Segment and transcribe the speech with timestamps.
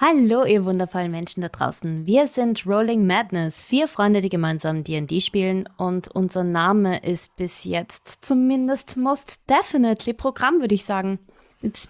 [0.00, 2.06] Hallo, ihr wundervollen Menschen da draußen.
[2.06, 7.64] Wir sind Rolling Madness, vier Freunde, die gemeinsam D&D spielen und unser Name ist bis
[7.64, 11.18] jetzt zumindest most definitely Programm, würde ich sagen.
[11.62, 11.88] It's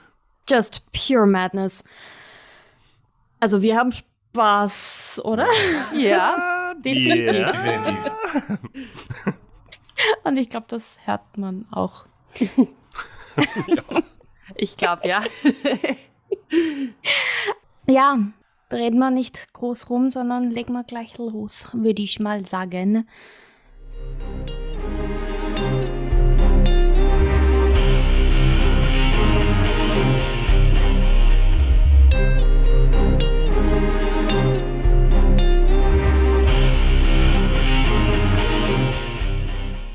[0.49, 1.85] just pure madness.
[3.41, 5.47] Also wir haben Spaß, oder?
[5.95, 7.35] Ja, definitiv.
[7.35, 8.59] Yeah.
[10.25, 12.07] Und ich glaube, das hört man auch.
[14.61, 15.21] Ich glaube, ja.
[17.91, 18.19] Ja,
[18.71, 23.09] reden wir nicht groß rum, sondern legen wir gleich los, würde ich mal sagen.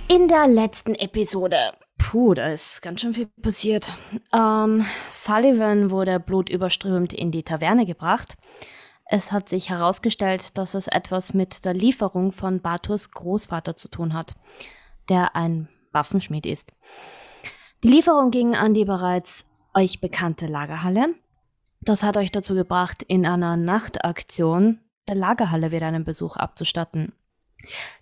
[0.07, 1.73] In der letzten Episode,
[2.13, 3.97] puh, da ist ganz schön viel passiert.
[4.31, 8.35] Ähm, Sullivan wurde blutüberströmt in die Taverne gebracht.
[9.05, 14.13] Es hat sich herausgestellt, dass es etwas mit der Lieferung von Bartos Großvater zu tun
[14.13, 14.35] hat,
[15.09, 16.71] der ein Waffenschmied ist.
[17.83, 21.15] Die Lieferung ging an die bereits euch bekannte Lagerhalle.
[21.81, 27.11] Das hat euch dazu gebracht, in einer Nachtaktion der Lagerhalle wieder einen Besuch abzustatten.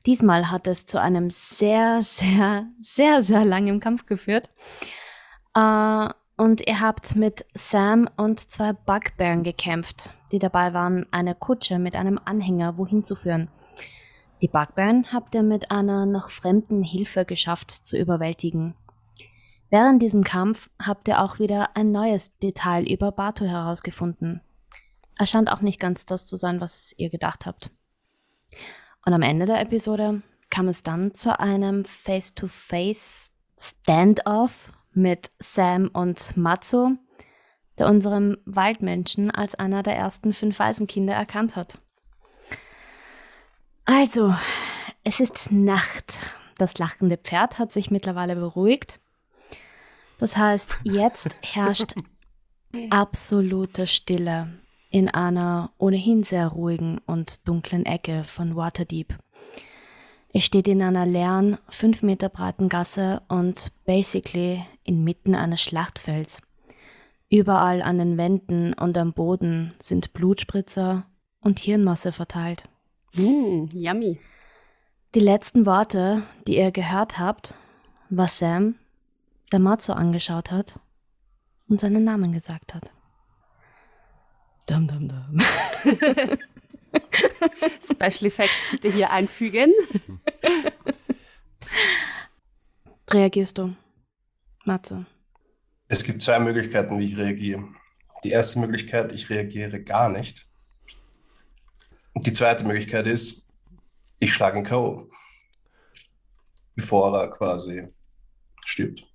[0.05, 4.49] Diesmal hat es zu einem sehr, sehr, sehr, sehr langen Kampf geführt.
[5.55, 11.77] Äh, und ihr habt mit Sam und zwei Bugbearen gekämpft, die dabei waren, eine Kutsche
[11.77, 13.49] mit einem Anhänger wohin zu führen.
[14.41, 18.73] Die Bugbearen habt ihr mit einer noch fremden Hilfe geschafft zu überwältigen.
[19.69, 24.41] Während diesem Kampf habt ihr auch wieder ein neues Detail über Bato herausgefunden.
[25.17, 27.69] Er scheint auch nicht ganz das zu sein, was ihr gedacht habt.
[29.05, 36.35] Und am Ende der Episode kam es dann zu einem Face-to-Face Standoff mit Sam und
[36.37, 36.91] Matzo,
[37.77, 41.79] der unserem Waldmenschen als einer der ersten fünf Waisenkinder erkannt hat.
[43.85, 44.35] Also,
[45.03, 46.35] es ist Nacht.
[46.57, 48.99] Das lachende Pferd hat sich mittlerweile beruhigt.
[50.19, 51.95] Das heißt, jetzt herrscht
[52.91, 54.60] absolute Stille
[54.91, 59.17] in einer ohnehin sehr ruhigen und dunklen Ecke von Waterdeep.
[60.33, 66.41] Es steht in einer leeren, fünf Meter breiten Gasse und basically inmitten eines Schlachtfelds.
[67.29, 71.05] Überall an den Wänden und am Boden sind Blutspritzer
[71.39, 72.67] und Hirnmasse verteilt.
[73.13, 74.19] Mm, yummy.
[75.15, 77.53] Die letzten Worte, die ihr gehört habt,
[78.09, 78.75] war Sam,
[79.51, 80.79] der Matzo angeschaut hat
[81.67, 82.91] und seinen Namen gesagt hat.
[84.71, 85.37] Dum, dum, dum.
[87.83, 89.73] Special Effects bitte hier einfügen.
[93.11, 93.75] Reagierst du,
[94.63, 95.05] Matze?
[95.89, 97.67] Es gibt zwei Möglichkeiten, wie ich reagiere.
[98.23, 100.47] Die erste Möglichkeit, ich reagiere gar nicht.
[102.13, 103.45] Und die zweite Möglichkeit ist,
[104.19, 105.09] ich schlage ihn K.O.,
[106.75, 107.89] bevor er quasi
[108.65, 109.05] stirbt.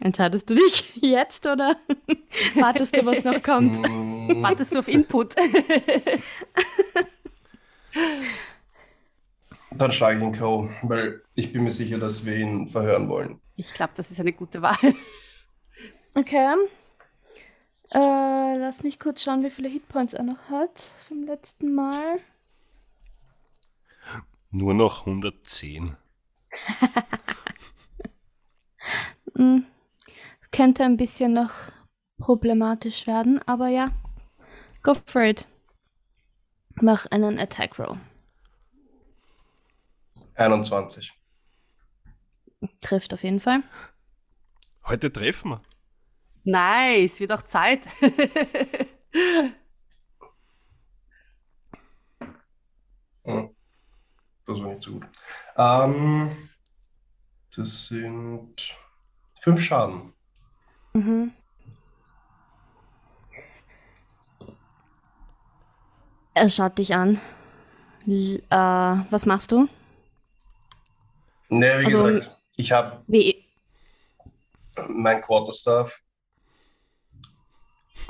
[0.00, 1.76] Entscheidest du dich jetzt oder
[2.54, 3.78] wartest du, was noch kommt?
[3.88, 5.34] Mm, Wartest du auf Input?
[9.70, 13.40] Dann schlage ich ihn K.O., weil ich bin mir sicher, dass wir ihn verhören wollen.
[13.56, 14.94] Ich glaube, das ist eine gute Wahl.
[16.16, 16.54] Okay.
[17.92, 22.18] Äh, lass mich kurz schauen, wie viele Hitpoints er noch hat vom letzten Mal.
[24.50, 25.96] Nur noch 110.
[29.36, 29.66] Hm.
[30.54, 31.50] Könnte ein bisschen noch
[32.16, 33.90] problematisch werden, aber ja.
[34.84, 35.48] Go for it.
[36.76, 37.98] Mach einen Attack Roll.
[40.36, 41.12] 21.
[42.80, 43.64] Trifft auf jeden Fall.
[44.84, 45.62] Heute treffen wir.
[46.44, 47.88] Nice, wird auch Zeit.
[53.26, 53.56] Hm.
[54.44, 55.06] Das war nicht so gut.
[55.56, 56.50] Ähm,
[57.56, 58.76] das sind
[59.40, 60.13] fünf Schaden.
[60.94, 61.32] Mhm.
[66.34, 67.20] Er schaut dich an.
[68.06, 68.56] L äh,
[69.10, 69.68] was machst du?
[71.48, 73.02] Ne, wie Also- gesagt, ich habe
[74.88, 76.02] mein Quarterstaff,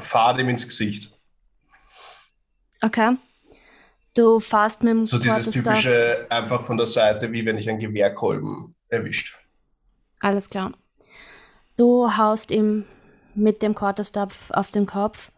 [0.00, 1.12] fahre dem ins Gesicht.
[2.82, 3.16] Okay.
[4.14, 7.78] Du fährst mit dem So dieses typische, einfach von der Seite, wie wenn ich einen
[7.80, 9.38] Gewehrkolben erwischt.
[10.20, 10.72] Alles klar.
[11.76, 12.84] Du haust ihm
[13.34, 15.32] mit dem Quarterstaff auf den Kopf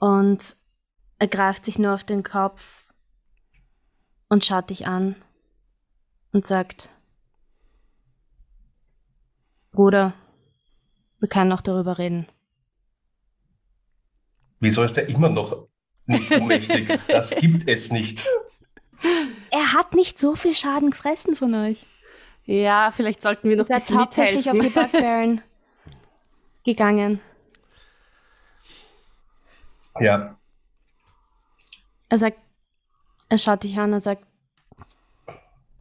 [0.00, 0.56] und
[1.18, 2.92] er greift sich nur auf den Kopf
[4.28, 5.16] und schaut dich an
[6.32, 6.90] und sagt,
[9.72, 10.14] Bruder,
[11.20, 12.26] wir können noch darüber reden.
[14.60, 15.68] Wieso ist er immer noch
[16.06, 16.98] nicht ohnmächtig?
[17.08, 18.26] das gibt es nicht.
[19.50, 21.86] Er hat nicht so viel Schaden gefressen von euch.
[22.44, 25.42] Ja, vielleicht sollten wir noch ein bisschen hauptsächlich auf die mithelfen.
[26.68, 27.20] Gegangen.
[30.00, 30.38] Ja,
[32.10, 32.38] Er sagt,
[33.30, 34.22] er schaut dich an und sagt,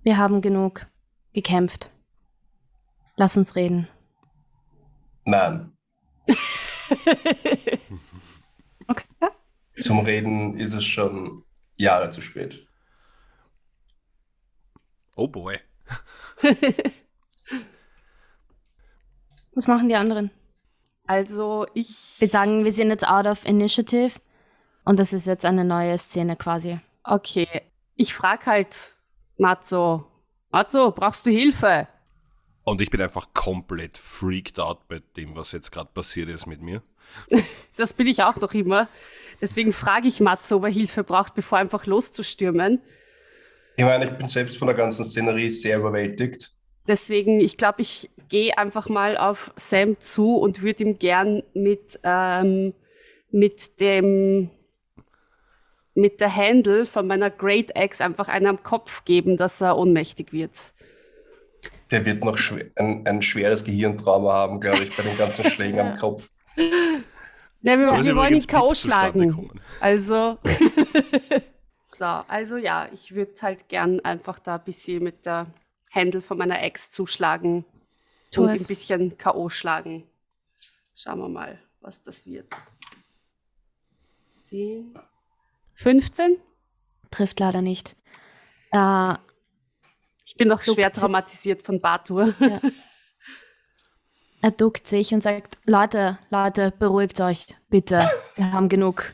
[0.04, 0.88] wir haben genug
[1.34, 1.92] gekämpft.
[3.18, 3.90] Lass uns reden.
[5.26, 5.74] nein.
[8.88, 9.06] Okay.
[9.82, 11.44] Zum Reden ist es schon
[11.76, 12.66] Jahre zu spät.
[15.18, 15.60] Oh boy.
[19.54, 20.32] Was machen die anderen?
[21.08, 22.16] Also ich.
[22.20, 24.14] Wir sagen, wir sind jetzt out of initiative
[24.84, 26.80] und das ist jetzt eine neue Szene quasi.
[27.04, 27.48] Okay.
[27.96, 28.96] Ich frag halt
[29.38, 30.06] Matzo.
[30.50, 31.88] Matzo, brauchst du Hilfe?
[32.64, 36.62] Und ich bin einfach komplett freaked out bei dem, was jetzt gerade passiert ist mit
[36.62, 36.84] mir.
[37.78, 38.88] Das bin ich auch noch immer.
[39.40, 42.82] Deswegen frage ich Matzo, ob er Hilfe braucht, bevor einfach loszustürmen.
[43.76, 46.57] Ich meine, ich bin selbst von der ganzen Szenerie sehr überwältigt.
[46.88, 52.00] Deswegen, ich glaube, ich gehe einfach mal auf Sam zu und würde ihm gern mit,
[52.04, 52.74] ähm,
[53.32, 54.50] mit dem
[55.98, 60.32] mit der Handle von meiner Great Axe einfach einen am Kopf geben, dass er ohnmächtig
[60.32, 60.74] wird.
[61.90, 65.80] Der wird noch schwer, ein, ein schweres Gehirntrauma haben, glaube ich, bei den ganzen Schlägen
[65.80, 66.30] am Kopf.
[67.62, 68.76] Ja, wir, wir wollen ihn K.O.
[68.76, 69.50] Schlagen.
[69.80, 70.38] Also.
[71.84, 75.48] so, also ja, ich würde halt gern einfach da ein bisschen mit der
[75.92, 77.66] Handle von meiner Ex zuschlagen
[78.32, 78.62] Tu und es.
[78.62, 79.50] ein bisschen K.O.
[79.50, 80.08] schlagen.
[80.96, 82.48] Schauen wir mal, was das wird.
[84.40, 84.94] 10.
[85.76, 86.38] 15?
[87.12, 87.96] Trifft leider nicht.
[88.72, 89.14] Äh,
[90.26, 92.34] Ich bin noch schwer sie- traumatisiert von Batur.
[94.42, 98.10] er duckt sich und sagt, Leute, Leute, beruhigt euch, bitte.
[98.36, 99.14] Wir haben genug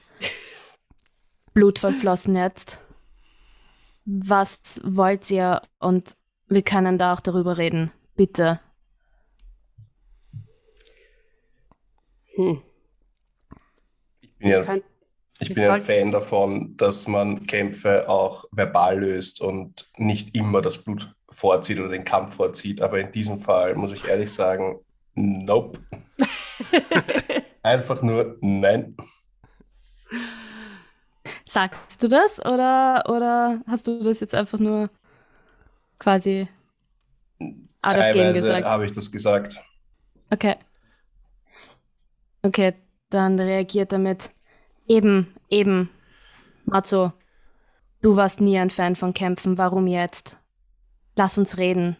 [1.53, 2.81] Blut verflossen jetzt.
[4.05, 5.61] Was wollt ihr?
[5.79, 6.17] Und
[6.53, 7.91] wir können da auch darüber reden.
[8.15, 8.59] Bitte.
[12.35, 12.61] Hm.
[14.21, 14.61] Ich bin ja,
[15.39, 20.61] ich bin ein sollten- Fan davon, dass man Kämpfe auch verbal löst und nicht immer
[20.61, 22.81] das Blut vorzieht oder den Kampf vorzieht.
[22.81, 24.79] Aber in diesem Fall muss ich ehrlich sagen,
[25.15, 25.79] nope.
[27.63, 28.95] Einfach nur nein.
[31.47, 34.89] Sagst du das oder, oder hast du das jetzt einfach nur
[35.99, 36.47] quasi
[37.81, 39.55] out Teilweise habe ich das gesagt.
[40.29, 40.55] Okay.
[42.41, 42.73] Okay,
[43.09, 44.31] dann reagiert er mit
[44.87, 45.89] eben, eben,
[46.65, 47.13] Matzo,
[48.01, 50.37] du warst nie ein Fan von Kämpfen, warum jetzt?
[51.15, 51.95] Lass uns reden.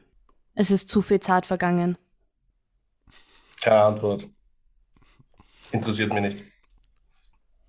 [0.56, 1.98] Es ist zu viel Zeit vergangen.
[3.62, 4.28] Keine Antwort.
[5.72, 6.44] Interessiert mich nicht.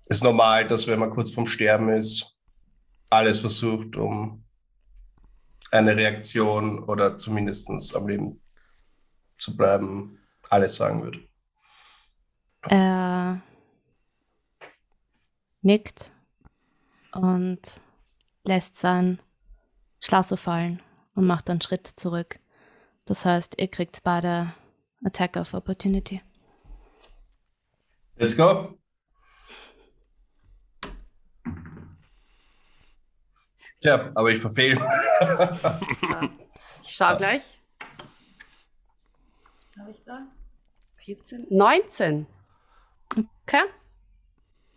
[0.07, 2.37] Es ist normal, dass wenn man kurz vorm Sterben ist,
[3.09, 4.44] alles versucht, um
[5.77, 8.41] eine Reaktion oder zumindest am Leben
[9.37, 10.19] zu bleiben,
[10.49, 11.17] alles sagen wird.
[12.69, 13.41] Er
[15.61, 16.11] nickt
[17.11, 17.81] und
[18.43, 19.19] lässt sein
[19.99, 20.81] Schlasso fallen
[21.15, 22.39] und macht einen Schritt zurück.
[23.05, 24.53] Das heißt, ihr kriegt beide
[25.03, 26.21] Attack of Opportunity.
[28.17, 28.74] Let's go.
[33.81, 34.81] Tja, aber ich verfehle.
[36.81, 37.59] Ich schau gleich.
[39.61, 40.27] Was habe ich da?
[40.97, 41.47] 14?
[41.49, 42.27] 19.
[43.43, 43.65] Okay.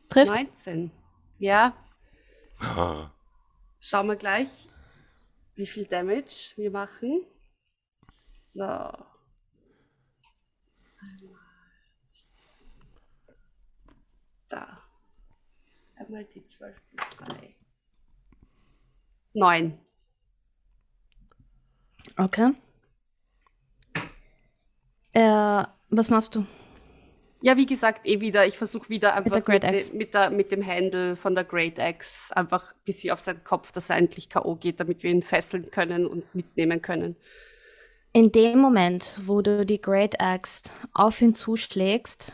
[0.09, 0.33] Trifft.
[0.33, 0.91] 19.
[1.39, 1.73] Ja,
[3.81, 4.69] schauen wir gleich,
[5.55, 7.25] wie viel Damage wir machen.
[8.03, 8.65] So.
[8.65, 9.07] Einmal.
[14.49, 14.83] Da.
[15.97, 17.58] Einmal die 12 plus 3.
[19.39, 19.79] 9.
[22.17, 22.53] Okay.
[25.13, 26.45] Äh, was machst du?
[27.41, 29.91] Ja, wie gesagt, eh wieder, ich versuche wieder einfach der mit, Axe.
[29.91, 33.45] de, mit, der, mit dem Handle von der Great Axe einfach ein bisschen auf seinen
[33.45, 34.57] Kopf, dass er endlich K.O.
[34.57, 37.17] geht, damit wir ihn fesseln können und mitnehmen können.
[38.13, 42.33] In dem Moment, wo du die Great Axe auf ihn zuschlägst,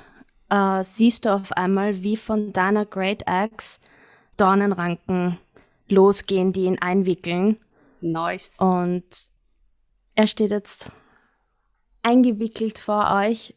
[0.48, 3.80] äh, siehst du auf einmal, wie von deiner Great Axe
[4.38, 5.38] Dornenranken
[5.88, 7.58] losgehen, die ihn einwickeln.
[8.00, 8.60] Nice.
[8.60, 9.30] Und
[10.14, 10.90] er steht jetzt
[12.02, 13.54] eingewickelt vor euch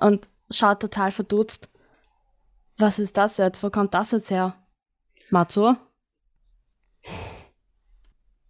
[0.00, 1.68] und schaut total verdutzt.
[2.78, 3.62] Was ist das jetzt?
[3.62, 4.56] Wo kommt das jetzt her?
[5.30, 5.76] Matzo?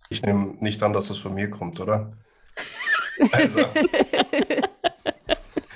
[0.09, 2.17] Ich nehme nicht an, dass das von mir kommt, oder?
[3.31, 3.61] Also.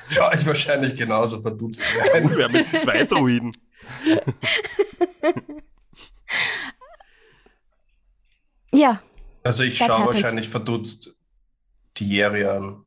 [0.08, 2.34] Schau ich wahrscheinlich genauso verdutzt rein.
[2.36, 3.52] wir haben jetzt zwei Druiden.
[8.76, 9.00] ja.
[9.42, 11.16] Also ich schaue wahrscheinlich verdutzt
[11.96, 12.84] die Jerry an.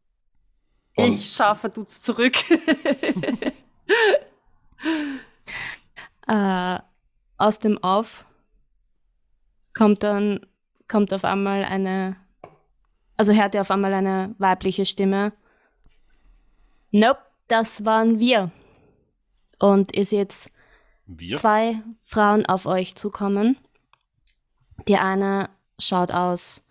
[0.96, 2.36] Ich schaue verdutzt zurück.
[6.28, 6.80] Äh,
[7.38, 8.28] aus dem Auf
[9.74, 10.46] kommt dann,
[10.88, 12.18] kommt auf einmal eine,
[13.18, 15.34] also hört ihr auf einmal eine weibliche Stimme.
[16.92, 18.52] Nope, das waren wir.
[19.58, 20.52] Und ihr seht
[21.08, 21.38] Wir?
[21.38, 23.58] zwei Frauen auf euch zukommen.
[24.88, 26.68] Die eine schaut aus,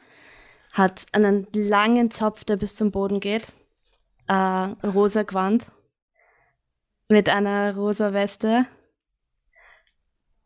[0.73, 3.53] hat einen langen Zopf, der bis zum Boden geht,
[4.29, 5.73] äh, rosa Gewand
[7.09, 8.67] mit einer rosa Weste.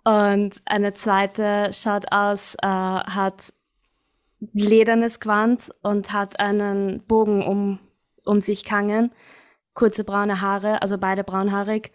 [0.04, 3.52] Und eine zweite schaut aus, äh, hat
[4.52, 7.78] ledernes Gewand und hat einen Bogen um,
[8.24, 9.12] um sich gehangen.
[9.74, 11.92] Kurze braune Haare, also beide braunhaarig.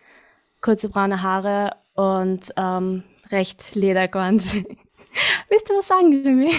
[0.62, 4.66] Kurze braune Haare und ähm, recht Ledergewand.
[5.50, 6.54] Willst du was sagen, Remy?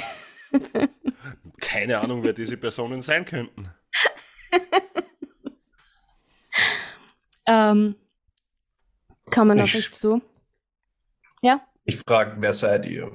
[1.61, 3.69] Keine Ahnung, wer diese Personen sein könnten.
[7.47, 7.97] Ähm,
[9.33, 10.21] kommen auf Ich- euch zu.
[11.40, 13.11] Ja, ich frage, wer seid ihr?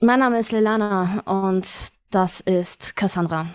[0.00, 1.64] mein Name ist Lilana und
[2.10, 3.46] das ist Cassandra.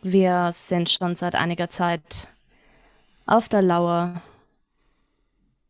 [0.00, 2.28] Wir sind schon seit einiger Zeit
[3.26, 4.22] auf der Lauer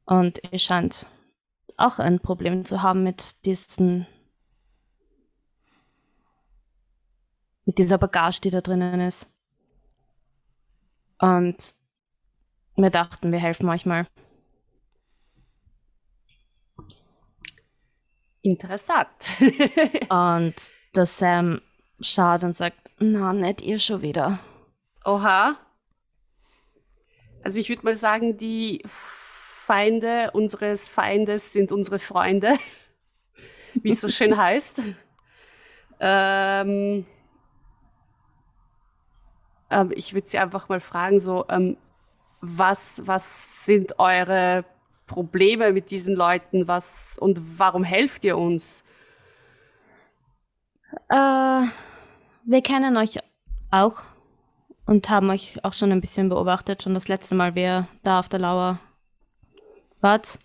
[0.04, 1.06] und ihr scheint
[1.82, 4.06] auch ein Problem zu haben mit diesen
[7.64, 9.28] mit dieser Bagage, die da drinnen ist.
[11.18, 11.74] Und
[12.76, 14.06] wir dachten, wir helfen euch mal.
[18.42, 19.08] Interessant.
[20.08, 20.54] Und
[20.96, 21.60] der Sam
[22.00, 24.40] schaut und sagt, na, nicht ihr schon wieder.
[25.04, 25.56] Oha.
[27.44, 28.82] Also ich würde mal sagen, die
[29.72, 32.58] Feinde unseres Feindes sind unsere Freunde,
[33.74, 34.82] wie es so schön heißt.
[35.98, 37.06] Ähm,
[39.70, 41.78] ähm, ich würde Sie einfach mal fragen, so, ähm,
[42.42, 44.66] was, was sind eure
[45.06, 46.68] Probleme mit diesen Leuten?
[46.68, 48.84] Was und warum helft ihr uns?
[51.08, 51.62] Äh,
[52.44, 53.16] wir kennen euch
[53.70, 54.02] auch
[54.84, 58.28] und haben euch auch schon ein bisschen beobachtet, schon das letzte Mal, wer da auf
[58.28, 58.78] der Lauer
[60.02, 60.38] wart.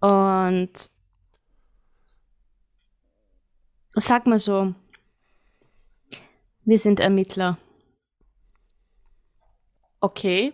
[0.00, 0.90] Und
[3.88, 4.74] sag mal so,
[6.64, 7.58] wir sind Ermittler.
[10.00, 10.52] Okay.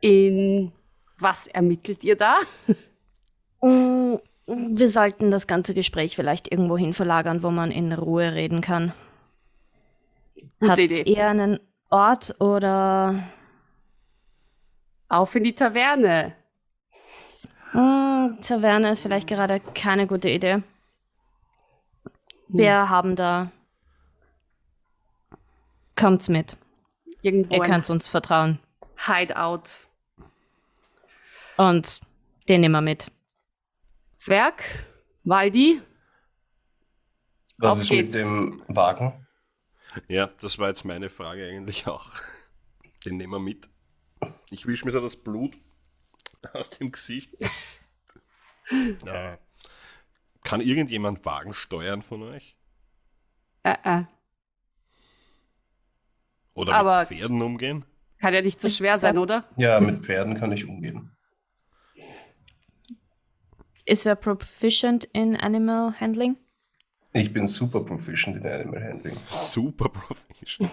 [0.00, 0.72] In
[1.18, 2.36] was ermittelt ihr da?
[3.60, 8.60] Mm, Wir sollten das ganze Gespräch vielleicht irgendwo hin verlagern, wo man in Ruhe reden
[8.60, 8.92] kann.
[10.60, 11.02] Gute Habt Idee.
[11.02, 11.58] ihr einen
[11.90, 13.22] Ort oder
[15.08, 16.34] Auf in die Taverne.
[18.38, 20.62] Hm, Taverne ist vielleicht gerade keine gute Idee.
[22.48, 23.52] Wir haben da.
[25.96, 26.56] Kommt's mit.
[27.22, 28.58] Irgendwo Ihr könnt uns vertrauen.
[28.96, 29.88] Hideout.
[31.56, 32.00] Und
[32.48, 33.10] den nehmen wir mit.
[34.16, 34.62] Zwerg?
[35.24, 35.82] Waldi?
[37.58, 38.14] Was Auf ist geht's.
[38.14, 39.26] mit dem Wagen?
[40.06, 42.10] Ja, das war jetzt meine Frage eigentlich auch.
[43.04, 43.68] Den nehmen wir mit.
[44.50, 45.56] Ich wische mir so das Blut
[46.52, 47.30] aus dem Gesicht.
[48.70, 49.36] Äh,
[50.44, 52.56] kann irgendjemand Wagen steuern von euch?
[53.62, 54.04] Äh, äh.
[56.54, 57.84] Oder Aber- mit Pferden umgehen?
[58.20, 59.44] Kann ja nicht so schwer sein, oder?
[59.56, 61.16] Ja, mit Pferden kann ich umgehen.
[63.84, 66.36] Ist wer proficient in Animal Handling?
[67.12, 69.16] Ich bin super proficient in Animal Handling.
[69.28, 70.70] Super professional.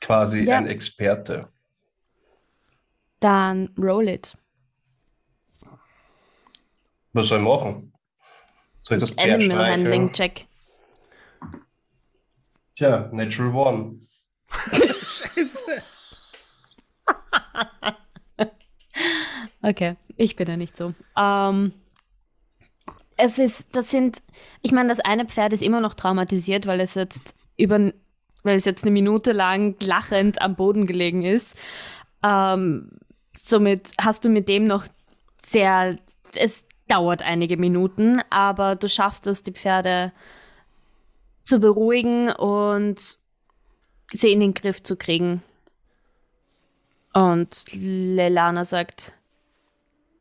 [0.00, 0.56] Quasi Ja.
[0.58, 1.52] ein Experte.
[3.20, 4.36] Dann roll it.
[7.16, 7.94] Was soll ich machen?
[8.82, 10.34] Soll ich das Pferd Animal Handling streicheln?
[10.34, 10.46] Check.
[12.74, 13.98] Tja, Natural One.
[19.62, 20.94] Okay, ich bin ja nicht so.
[21.16, 21.72] Ähm,
[23.16, 24.22] es ist, das sind,
[24.62, 27.92] ich meine, das eine Pferd ist immer noch traumatisiert, weil es jetzt über,
[28.44, 31.56] weil es jetzt eine Minute lang lachend am Boden gelegen ist.
[32.22, 32.92] Ähm,
[33.36, 34.86] somit hast du mit dem noch
[35.42, 35.96] sehr,
[36.36, 40.12] es dauert einige Minuten, aber du schaffst es, die Pferde
[41.42, 43.18] zu beruhigen und
[44.12, 45.42] sie in den Griff zu kriegen.
[47.12, 49.12] Und Lelana sagt,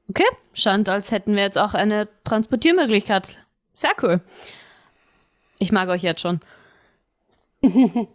[0.09, 3.39] Okay, scheint, als hätten wir jetzt auch eine Transportiermöglichkeit.
[3.73, 4.21] Sehr cool.
[5.57, 6.39] Ich mag euch jetzt schon.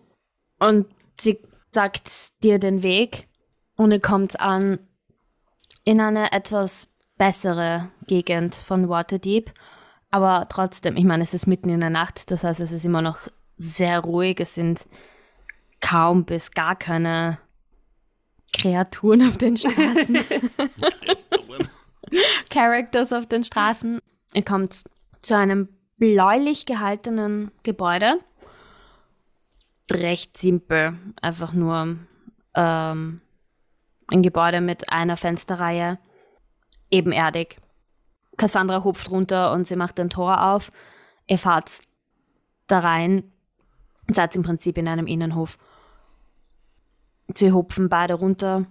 [0.59, 0.87] Und
[1.19, 1.39] sie
[1.73, 3.29] sagt dir den Weg
[3.77, 4.79] Und ihr kommt an
[5.85, 9.53] in eine etwas bessere Gegend von Waterdeep.
[10.11, 13.03] Aber trotzdem, ich meine, es ist mitten in der Nacht, das heißt, es ist immer
[13.03, 14.41] noch sehr ruhig.
[14.41, 14.87] Es sind
[15.83, 17.37] kaum bis gar keine
[18.55, 20.19] Kreaturen auf den Straßen.
[22.51, 24.01] Characters auf den Straßen.
[24.33, 24.85] Ihr kommt
[25.21, 28.15] zu einem bläulich gehaltenen Gebäude.
[29.93, 30.97] Recht simpel.
[31.21, 31.99] Einfach nur
[32.55, 33.21] ähm,
[34.09, 35.99] ein Gebäude mit einer Fensterreihe.
[36.91, 37.59] Ebenerdig.
[38.37, 40.71] Cassandra hupft runter und sie macht ein Tor auf.
[41.27, 41.83] Ihr fahrt
[42.67, 43.31] da rein.
[44.09, 45.59] Seid im Prinzip in einem Innenhof.
[47.35, 48.67] Sie hupfen beide runter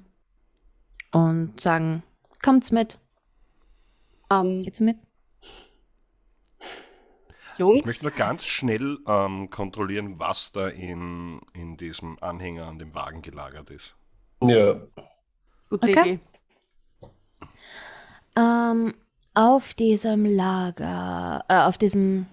[1.11, 2.03] und sagen,
[2.43, 2.99] kommt's mit.
[4.29, 4.97] Ähm, Geht's mit?
[7.57, 12.79] Jungs, Ich möchte nur ganz schnell ähm, kontrollieren, was da in, in diesem Anhänger an
[12.79, 13.95] dem Wagen gelagert ist.
[14.41, 14.75] Ja,
[15.69, 16.13] gute Okay.
[16.13, 16.19] Idee.
[18.39, 18.93] Ähm,
[19.34, 22.27] auf diesem Lager, äh, auf diesem,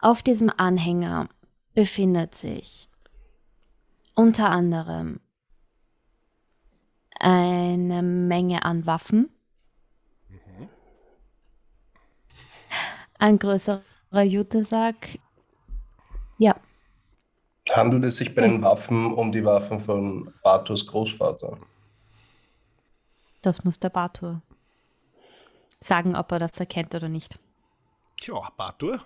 [0.00, 1.28] auf diesem Anhänger
[1.74, 2.88] befindet sich
[4.14, 5.20] unter anderem
[7.18, 9.30] eine Menge an Waffen,
[13.18, 15.18] ein größerer Jutesack.
[16.38, 16.54] Ja,
[17.74, 21.58] handelt es sich bei den Waffen um die Waffen von Bartos Großvater?
[23.46, 24.42] das muss der Bartur
[25.80, 27.38] sagen, ob er das erkennt oder nicht.
[28.20, 29.02] Tja, Batur?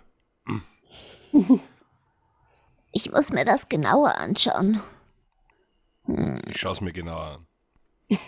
[2.92, 4.80] Ich muss mir das genauer anschauen.
[6.46, 7.46] Ich schaue es mir genauer
[8.10, 8.18] an.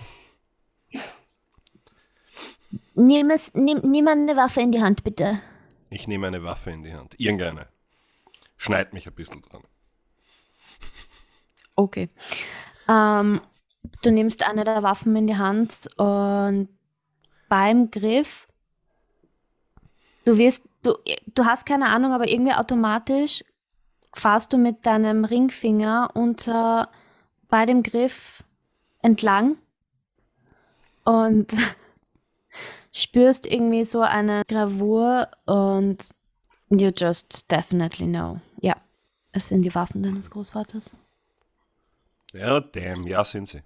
[2.94, 5.40] Nimm, es, nimm, nimm eine Waffe in die Hand, bitte.
[5.90, 7.18] Ich nehme eine Waffe in die Hand.
[7.18, 7.68] Irgendeine.
[8.56, 9.62] Schneid mich ein bisschen dran.
[11.74, 12.10] Okay.
[12.88, 13.40] Ähm,
[14.02, 16.68] du nimmst eine der Waffen in die Hand und
[17.52, 18.48] beim Griff,
[20.24, 20.94] du wirst, du,
[21.34, 23.44] du hast keine Ahnung, aber irgendwie automatisch
[24.14, 26.88] fahrst du mit deinem Ringfinger unter
[27.50, 28.42] bei dem Griff
[29.02, 29.58] entlang
[31.04, 31.54] und
[32.90, 36.08] spürst irgendwie so eine Gravur und
[36.70, 38.40] you just definitely know.
[38.62, 38.76] Ja,
[39.32, 40.90] es sind die Waffen deines Großvaters.
[42.32, 43.62] Ja, damn, ja, sind sie.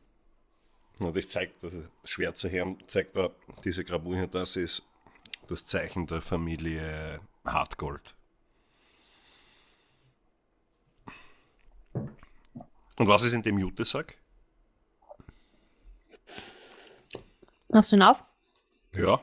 [0.98, 1.72] Und ich zeige das
[2.04, 3.30] Schwert zu her, zeigt da
[3.64, 4.82] diese Gravur hier, das ist
[5.48, 8.14] das Zeichen der Familie Hartgold.
[12.98, 14.16] Und was ist in dem Jutesack?
[17.68, 18.22] Machst du ihn auf?
[18.94, 19.20] Ja.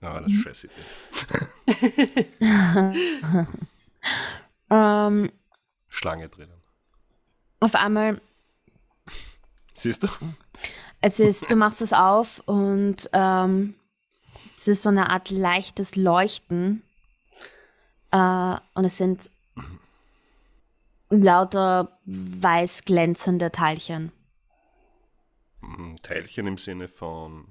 [0.00, 0.68] Ja, das ist scheiße.
[1.68, 2.26] Idee.
[4.72, 5.30] Ähm,
[5.88, 6.62] Schlange drinnen.
[7.60, 8.22] auf einmal,
[9.74, 10.08] Siehst du?
[11.00, 13.74] es ist, du machst es auf und ähm,
[14.56, 16.82] es ist so eine Art leichtes Leuchten.
[18.10, 19.30] Äh, und es sind
[21.10, 24.12] lauter weiß glänzende Teilchen.
[25.62, 27.46] Ein Teilchen im Sinne von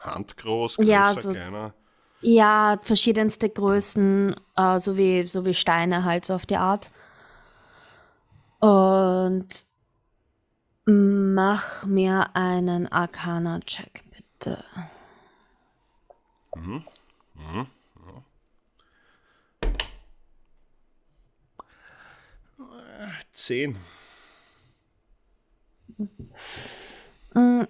[0.00, 1.74] handgroß, Ja, größer, so- kleiner.
[2.20, 6.90] Ja, verschiedenste Größen, äh, so, wie, so wie Steine halt, so auf die Art.
[8.58, 9.68] Und
[10.88, 14.64] mach mir einen Arcana-Check, bitte.
[16.56, 16.82] Mhm.
[17.34, 17.66] Mhm.
[22.58, 23.10] Ja.
[23.32, 23.76] Zehn.
[27.34, 27.68] Und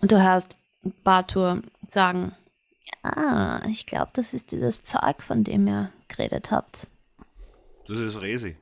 [0.00, 0.60] du hörst
[1.02, 2.36] Bartur sagen,
[3.02, 6.88] ah, ich glaube, das ist dieses Zeug, von dem ihr geredet habt.
[7.88, 8.56] Das ist Resi.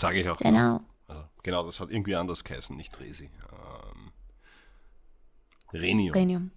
[0.00, 0.38] Sage ich auch.
[0.38, 0.80] Genau.
[1.08, 3.28] Also, genau, das hat irgendwie anders geheißen, nicht Resi.
[3.52, 4.12] Ähm,
[5.74, 6.14] Renium.
[6.14, 6.50] Renium.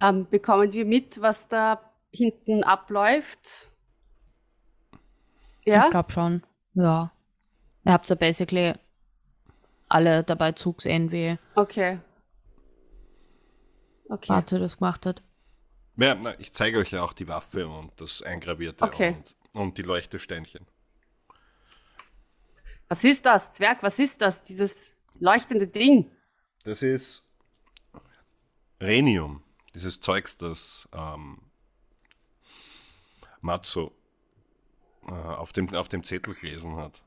[0.00, 3.68] Ähm, bekommen wir mit, was da hinten abläuft?
[5.64, 5.86] Ja?
[5.86, 6.44] Ich glaube schon.
[6.74, 7.10] Ja.
[7.84, 8.74] Ihr habt ja basically
[9.88, 11.98] alle dabei zugesehen, wie Okay.
[14.08, 14.28] Okay.
[14.28, 15.20] Bartur das gemacht hat.
[15.96, 19.16] Ja, na, ich zeige euch ja auch die Waffe und das Eingravierte Okay.
[19.52, 20.66] und, und die Leuchtesteinchen.
[22.88, 23.82] Was ist das, Zwerg?
[23.82, 24.42] Was ist das?
[24.42, 26.10] Dieses leuchtende Ding?
[26.64, 27.26] Das ist
[28.80, 29.42] Renium,
[29.74, 31.38] dieses Zeugs, das ähm,
[33.40, 33.92] Matzo
[35.06, 37.02] äh, auf, dem, auf dem Zettel gelesen hat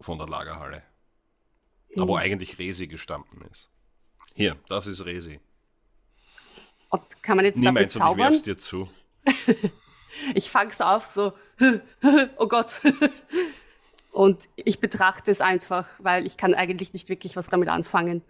[0.00, 0.82] von der Lagerhalle.
[1.96, 3.70] Aber wo eigentlich Resi gestanden ist.
[4.34, 5.40] Hier, das ist Resi.
[6.96, 8.42] Und kann man jetzt Nimm damit und ich zaubern?
[8.42, 8.88] dir zu.
[10.34, 11.32] ich fang's auf, so,
[12.36, 12.80] oh Gott.
[14.12, 18.22] Und ich betrachte es einfach, weil ich kann eigentlich nicht wirklich was damit anfangen.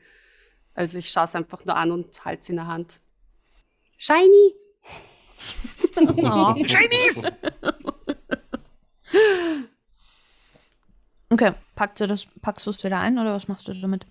[0.74, 3.00] Also ich schaue es einfach nur an und halte es in der Hand.
[3.96, 4.55] Shiny!
[5.96, 6.55] Oh.
[6.64, 7.33] Chinese!
[11.31, 14.07] Okay, packst du das, packst du es wieder ein oder was machst du damit?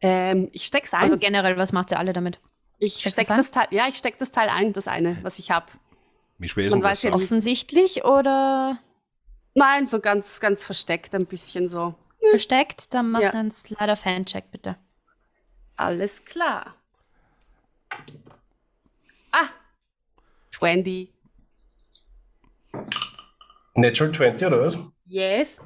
[0.00, 1.02] Ähm, ich steck's ein.
[1.02, 2.40] Also generell, was macht ihr alle damit?
[2.78, 3.36] Ich steckst steck du's ein?
[3.38, 5.66] das Teil, ja, ich steck das Teil ein, das eine, was ich habe.
[6.38, 7.10] Wie schwer ist Man weiß das?
[7.10, 7.14] ja.
[7.14, 8.78] Offensichtlich oder
[9.54, 11.94] Nein, so ganz, ganz versteckt, ein bisschen so.
[12.30, 12.94] versteckt?
[12.94, 13.30] Dann mach Ja.
[13.30, 14.76] einen Slider-Fan-Check bitte.
[15.76, 16.76] Alles klar.
[19.32, 19.48] Ah!
[20.50, 21.12] 20.
[23.74, 24.78] Natural 20 oder was?
[25.06, 25.60] Yes.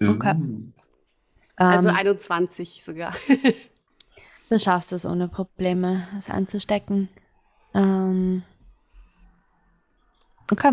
[0.00, 0.34] Okay.
[1.56, 3.14] Also Ähm, 21 sogar.
[4.50, 7.08] du schaffst es ohne Probleme, es einzustecken.
[7.74, 8.42] Ähm,
[10.50, 10.72] okay.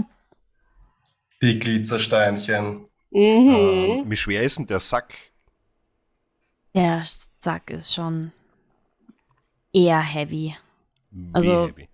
[1.41, 2.85] Die Glitzersteinchen.
[3.09, 3.49] mhm.
[3.49, 5.13] Ähm, wie schwer ist denn der Sack?
[6.73, 7.03] Der
[7.39, 8.31] Sack ist schon
[9.73, 10.55] eher heavy.
[11.09, 11.87] Wie Also- heavy?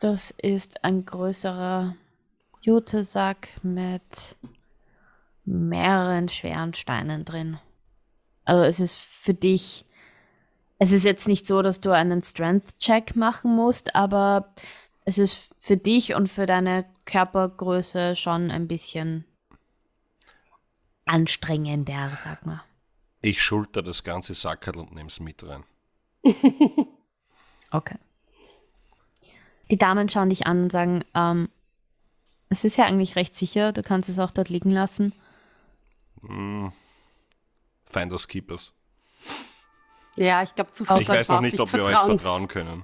[0.00, 1.96] Das ist ein größerer
[2.60, 4.36] Jutesack mit
[5.44, 7.58] mehreren schweren Steinen drin.
[8.48, 9.84] Also es ist für dich,
[10.78, 14.54] es ist jetzt nicht so, dass du einen Strength-Check machen musst, aber
[15.04, 19.26] es ist für dich und für deine Körpergröße schon ein bisschen
[21.04, 22.62] anstrengender, sag mal.
[23.20, 25.64] Ich schulter das ganze Sackerl und nehme es mit rein.
[27.70, 27.98] Okay.
[29.70, 31.50] Die Damen schauen dich an und sagen, ähm,
[32.48, 35.12] es ist ja eigentlich recht sicher, du kannst es auch dort liegen lassen.
[36.22, 36.72] Hm.
[37.90, 38.72] Finders Keepers.
[40.16, 42.18] Ja, ich glaube, zu viel Ich weiß noch nicht, ob wir euch vertrauen.
[42.18, 42.82] vertrauen können.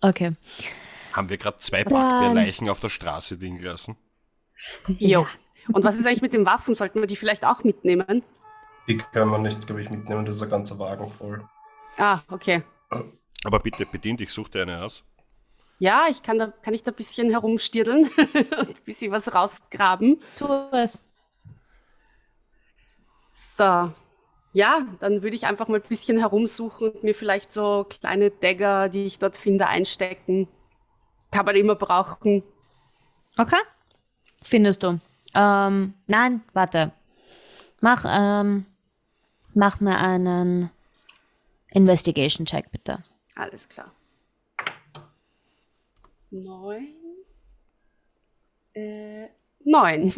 [0.00, 0.32] Okay.
[1.12, 3.96] Haben wir gerade zwei Leichen auf der Straße liegen lassen?
[4.86, 5.26] Jo.
[5.72, 6.74] Und was ist eigentlich mit den Waffen?
[6.74, 8.22] Sollten wir die vielleicht auch mitnehmen?
[8.88, 10.24] Die können wir nicht, glaube ich, mitnehmen.
[10.26, 11.44] Das ist ein ganzer Wagen voll.
[11.96, 12.62] Ah, okay.
[13.44, 15.02] Aber bitte bedien dich, such dir eine aus.
[15.78, 20.22] Ja, ich kann da, kann ich da ein bisschen herumstirdeln und ein bisschen was rausgraben.
[20.38, 21.02] Tu es.
[23.38, 23.92] So.
[24.54, 28.88] Ja, dann würde ich einfach mal ein bisschen herumsuchen und mir vielleicht so kleine Dagger,
[28.88, 30.48] die ich dort finde, einstecken.
[31.30, 32.42] Kann man immer brauchen.
[33.36, 33.60] Okay.
[34.40, 35.00] Findest du.
[35.34, 36.92] Ähm, nein, warte.
[37.82, 38.64] Mach, ähm,
[39.52, 40.70] mach mir einen
[41.72, 43.02] Investigation-Check, bitte.
[43.34, 43.92] Alles klar.
[46.30, 46.88] Neun.
[48.72, 49.28] Äh,
[49.62, 50.14] neun.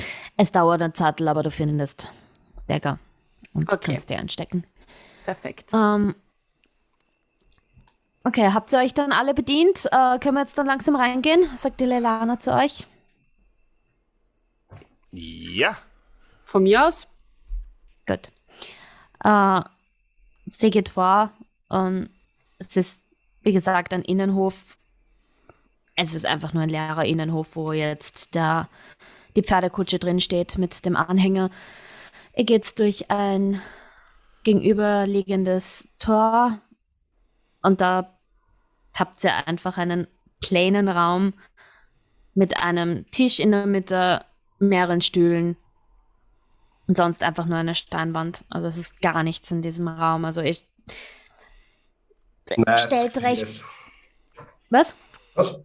[0.36, 2.12] Es dauert ein Zettel, aber du findest
[2.68, 2.98] Dagger
[3.54, 3.92] und Okay.
[3.92, 4.66] kannst dir einstecken.
[5.24, 5.70] Perfekt.
[5.72, 6.14] Ähm,
[8.24, 9.86] okay, habt ihr euch dann alle bedient?
[9.86, 11.48] Äh, können wir jetzt dann langsam reingehen?
[11.56, 12.86] Sagt die Leilana zu euch.
[15.10, 15.76] Ja.
[16.42, 17.08] Von mir aus.
[18.06, 18.30] Gut.
[19.24, 19.62] Äh,
[20.44, 21.32] sie geht vor
[21.68, 22.10] und
[22.58, 23.00] es ist,
[23.42, 24.76] wie gesagt, ein Innenhof.
[25.94, 28.68] Es ist einfach nur ein leerer Innenhof, wo jetzt der,
[29.36, 31.50] die Pferdekutsche drin steht mit dem Anhänger.
[32.34, 33.60] Ihr geht durch ein
[34.44, 36.60] gegenüberliegendes Tor
[37.62, 38.18] und da
[38.96, 40.06] habt ihr einfach einen
[40.42, 41.34] kleinen Raum
[42.34, 44.24] mit einem Tisch in der Mitte,
[44.58, 45.56] mehreren Stühlen
[46.86, 48.44] und sonst einfach nur eine Steinwand.
[48.48, 50.24] Also es ist gar nichts in diesem Raum.
[50.24, 50.66] Also ich
[52.56, 52.84] Nice.
[52.84, 53.64] stellt recht.
[54.70, 54.96] Was?
[55.34, 55.64] Was?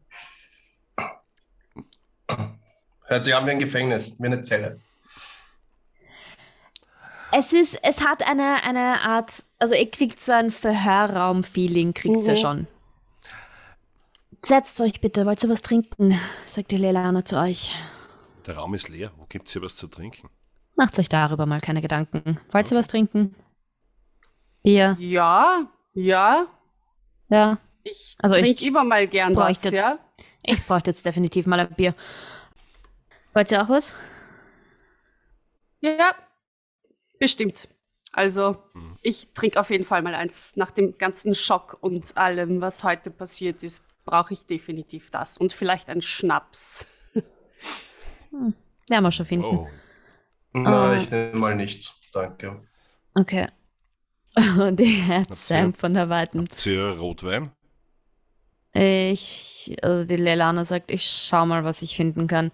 [3.11, 4.79] Hört sich an wie ein Gefängnis, wie eine Zelle.
[7.33, 12.33] Es ist, es hat eine, eine Art, also ihr kriegt so ein Verhörraum-Feeling, kriegt ihr
[12.33, 12.37] Mhm.
[12.37, 12.67] schon.
[14.45, 16.17] Setzt euch bitte, wollt ihr was trinken?
[16.47, 17.75] Sagt die Lelana zu euch.
[18.47, 19.11] Der Raum ist leer.
[19.17, 20.29] Wo gibt's hier was zu trinken?
[20.77, 22.39] Macht euch darüber mal keine Gedanken.
[22.51, 23.35] Wollt ihr was trinken?
[24.63, 24.95] Bier?
[24.99, 26.45] Ja, ja.
[27.27, 27.57] Ja.
[27.83, 29.99] Ich Also trinke immer mal gern was, ja.
[30.43, 31.93] Ich bräuchte jetzt definitiv mal ein Bier.
[33.33, 33.93] Wollt ihr auch was?
[35.79, 36.13] Ja,
[37.19, 37.67] bestimmt.
[38.13, 38.61] Also,
[39.01, 40.55] ich trinke auf jeden Fall mal eins.
[40.57, 45.37] Nach dem ganzen Schock und allem, was heute passiert ist, brauche ich definitiv das.
[45.37, 46.85] Und vielleicht einen Schnaps.
[48.31, 49.45] Werden wir schon finden.
[49.45, 49.69] Oh.
[50.53, 50.97] Na, Ah.
[50.97, 51.95] ich nehme mal nichts.
[52.13, 52.61] Danke.
[53.15, 53.47] Okay.
[54.35, 56.39] Und die Herz Habt Sam ihr- von der Weiten.
[56.41, 57.51] Habt ihr Rotwein?
[58.73, 62.51] Ich, also die Lelana sagt, ich schau mal, was ich finden kann.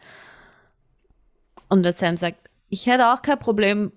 [1.69, 3.91] Und der Sam sagt, ich hätte auch kein Problem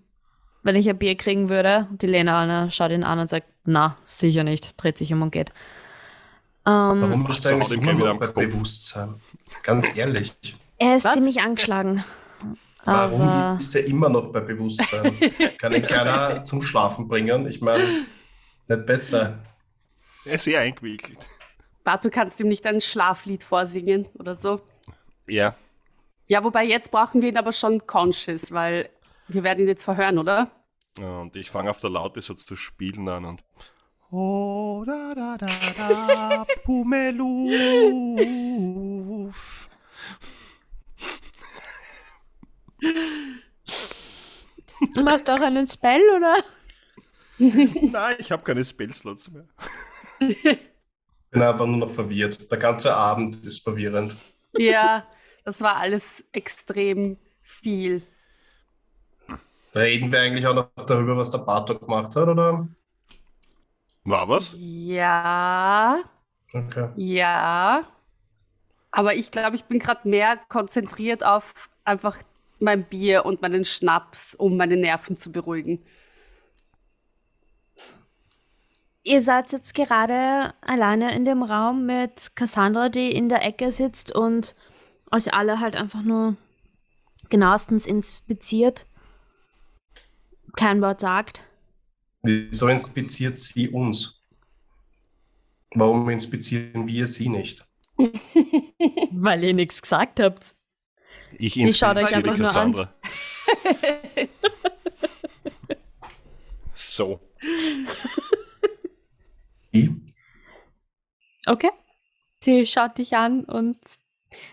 [0.63, 1.89] wenn ich ein Bier kriegen würde.
[1.91, 5.51] Die Lena schaut ihn an und sagt, na, sicher nicht, dreht sich um und geht.
[6.67, 9.15] Ähm, Warum bist du eigentlich immer noch bei Bewusstsein?
[9.63, 10.37] Ganz ehrlich.
[10.79, 11.15] Er ist Was?
[11.15, 12.05] ziemlich angeschlagen.
[12.85, 13.57] Warum aber...
[13.57, 15.13] ist er immer noch bei Bewusstsein?
[15.59, 17.47] Kann ihn keiner zum Schlafen bringen?
[17.47, 17.85] Ich meine,
[18.69, 19.39] nicht besser.
[20.25, 21.19] Er ist sehr eingewickelt.
[21.85, 24.61] Bart, du kannst ihm nicht ein Schlaflied vorsingen oder so?
[25.27, 25.55] Ja.
[26.31, 28.89] Ja, wobei jetzt brauchen wir ihn aber schon conscious, weil
[29.27, 30.49] wir werden ihn jetzt verhören, oder?
[30.97, 33.43] Ja, und ich fange auf der Laute so zu spielen an und
[34.13, 37.59] Oh, da, da, da, da, Pumeluf.
[44.95, 46.37] Machst du auch einen Spell, oder?
[47.39, 49.49] Nein, ich habe keine Spellslots mehr.
[50.21, 50.41] Ich
[51.31, 52.49] bin einfach nur noch verwirrt.
[52.53, 54.15] Der ganze Abend ist verwirrend.
[54.57, 55.05] Ja,
[55.45, 58.03] das war alles extrem viel.
[59.75, 62.69] Reden wir eigentlich auch noch darüber, was der Bartok gemacht hat, oder?
[64.05, 64.55] War was?
[64.59, 66.01] Ja.
[66.53, 66.91] Okay.
[66.97, 67.87] Ja.
[68.91, 72.19] Aber ich glaube, ich bin gerade mehr konzentriert auf einfach
[72.59, 75.85] mein Bier und meinen Schnaps, um meine Nerven zu beruhigen.
[79.03, 84.15] Ihr seid jetzt gerade alleine in dem Raum mit Cassandra, die in der Ecke sitzt
[84.15, 84.55] und
[85.11, 86.37] euch alle halt einfach nur
[87.29, 88.87] genauestens inspiziert.
[90.57, 91.45] Kein Wort sagt.
[92.23, 94.21] Wieso inspiziert sie uns?
[95.75, 97.67] Warum inspizieren wir sie nicht?
[99.13, 100.57] Weil ihr nichts gesagt habt.
[101.39, 102.89] Ich sie schaut euch einfach nur an.
[106.75, 107.21] so.
[111.47, 111.71] Okay.
[112.43, 113.79] Sie schaut dich an und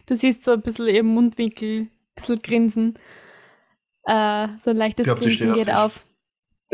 [0.06, 3.00] du siehst so ein bisschen im Mundwinkel, ein bisschen Grinsen.
[4.04, 6.04] Äh, so ein leichtes glaub, Grinsen geht auf.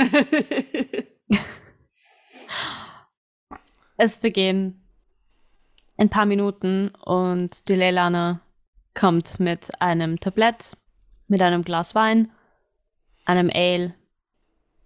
[3.97, 4.83] es vergehen
[5.97, 8.41] ein paar Minuten und die Leilana
[8.93, 10.77] kommt mit einem Tablett,
[11.27, 12.31] mit einem Glas Wein,
[13.25, 13.95] einem Ale,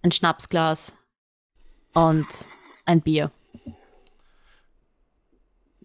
[0.01, 0.93] ein Schnapsglas
[1.93, 2.47] und
[2.85, 3.31] ein Bier.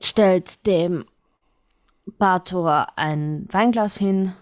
[0.01, 1.05] Stellt dem
[2.07, 4.35] Bartor ein Weinglas hin.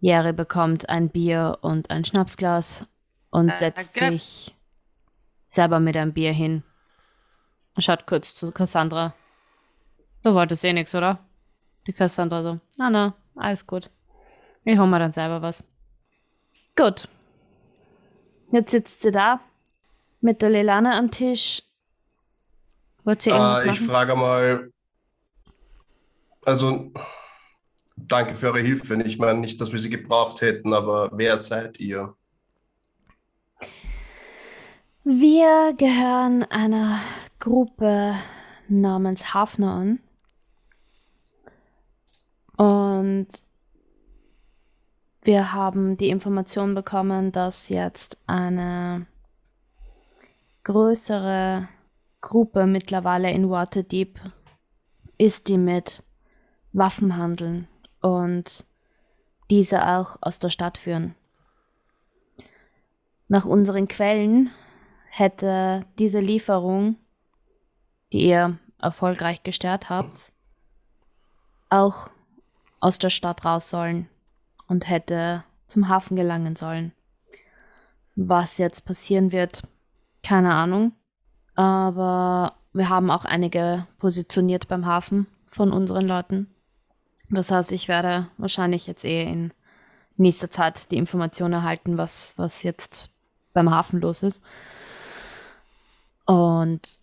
[0.00, 2.86] Jerry bekommt ein Bier und ein Schnapsglas
[3.30, 4.10] und äh, setzt okay.
[4.12, 4.54] sich
[5.46, 6.62] selber mit einem Bier hin.
[7.78, 9.14] Schaut kurz zu Cassandra.
[10.22, 11.18] Du wolltest eh nichts, oder?
[11.86, 13.90] Die Cassandra so, na na, alles gut.
[14.64, 15.64] Ich hol mir dann selber was.
[16.76, 17.08] Gut.
[18.52, 19.40] Jetzt sitzt sie da
[20.20, 21.62] mit der Lelane am Tisch.
[23.04, 24.70] Wollt ihr irgendwas äh, Ich frage mal,
[26.48, 26.90] also
[27.96, 29.00] danke für eure Hilfe.
[29.02, 32.14] Ich meine nicht, dass wir sie gebraucht hätten, aber wer seid ihr?
[35.04, 36.98] Wir gehören einer
[37.38, 38.14] Gruppe
[38.66, 40.00] namens Hafner an.
[42.56, 43.28] Und
[45.22, 49.06] wir haben die Information bekommen, dass jetzt eine
[50.64, 51.68] größere
[52.22, 54.18] Gruppe mittlerweile in Waterdeep
[55.18, 56.02] ist, die mit
[56.78, 57.68] Waffen handeln
[58.00, 58.64] und
[59.50, 61.14] diese auch aus der Stadt führen.
[63.28, 64.50] Nach unseren Quellen
[65.10, 66.96] hätte diese Lieferung,
[68.12, 70.32] die ihr erfolgreich gestört habt,
[71.68, 72.10] auch
[72.80, 74.08] aus der Stadt raus sollen
[74.66, 76.92] und hätte zum Hafen gelangen sollen.
[78.16, 79.62] Was jetzt passieren wird,
[80.22, 80.92] keine Ahnung.
[81.54, 86.54] Aber wir haben auch einige positioniert beim Hafen von unseren Leuten.
[87.30, 89.52] Das heißt, ich werde wahrscheinlich jetzt eh in
[90.16, 93.10] nächster Zeit die Information erhalten, was, was jetzt
[93.52, 94.42] beim Hafen los ist.
[96.24, 96.98] Und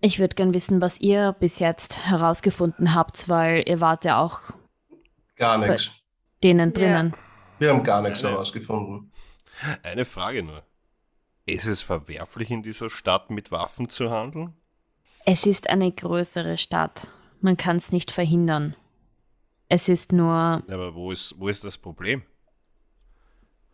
[0.00, 4.40] ich würde gern wissen, was ihr bis jetzt herausgefunden habt, weil ihr wart ja auch
[5.36, 5.90] gar nichts.
[6.42, 7.10] Denen drinnen.
[7.10, 7.18] Ja.
[7.58, 9.12] Wir haben gar nichts herausgefunden.
[9.82, 10.62] Eine Frage nur.
[11.44, 14.54] Ist es verwerflich, in dieser Stadt mit Waffen zu handeln?
[15.26, 17.10] Es ist eine größere Stadt.
[17.40, 18.74] Man kann es nicht verhindern.
[19.70, 20.34] Es ist nur.
[20.68, 22.22] Aber wo ist, wo ist das Problem?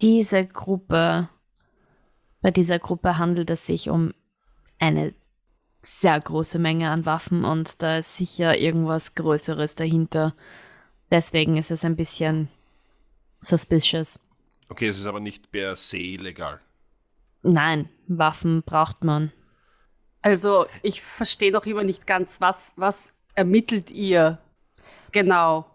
[0.03, 1.31] Diese Gruppe.
[2.43, 4.13] Bei dieser Gruppe handelt es sich um
[4.79, 5.15] eine
[5.83, 10.35] sehr große Menge an Waffen und da ist sicher irgendwas Größeres dahinter.
[11.11, 12.51] Deswegen ist es ein bisschen
[13.41, 14.21] suspicious.
[14.69, 16.61] Okay, es ist aber nicht per se legal.
[17.43, 19.33] Nein, Waffen braucht man.
[20.21, 24.39] Also, ich verstehe noch immer nicht ganz, was, was ermittelt ihr
[25.13, 25.71] genau?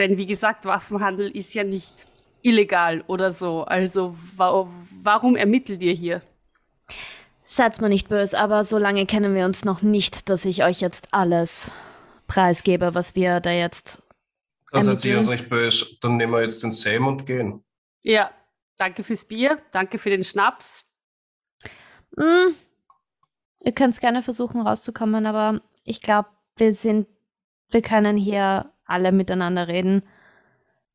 [0.00, 2.08] Denn wie gesagt, Waffenhandel ist ja nicht
[2.40, 3.64] illegal oder so.
[3.64, 4.66] Also wa
[5.02, 6.22] warum ermittelt ihr hier?
[7.42, 10.80] Seid mir nicht böse, aber so lange kennen wir uns noch nicht, dass ich euch
[10.80, 11.72] jetzt alles
[12.28, 14.02] preisgebe, was wir da jetzt.
[14.72, 15.86] Das seid ihr uns nicht böse.
[16.00, 17.62] Dann nehmen wir jetzt den Sam und gehen.
[18.02, 18.30] Ja,
[18.78, 20.90] danke fürs Bier, danke für den Schnaps.
[22.16, 22.54] Mm,
[23.64, 27.06] ihr könnt es gerne versuchen rauszukommen, aber ich glaube, wir sind,
[27.70, 30.02] wir können hier alle miteinander reden.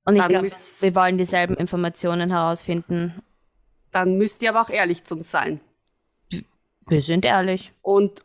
[0.05, 3.23] Und ich glaube, wir wollen dieselben Informationen herausfinden.
[3.91, 5.61] Dann müsst ihr aber auch ehrlich zu uns sein.
[6.87, 7.73] Wir sind ehrlich.
[7.81, 8.21] Und,